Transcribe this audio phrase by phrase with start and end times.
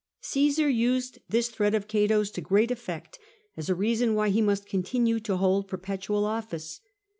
[0.21, 3.19] Caesar used this threat of Cato's to great effect
[3.55, 6.81] as a reason why he must continue to hold perpetual office.